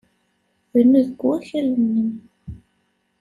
[0.71, 2.13] Bnu deg wakal-nnem.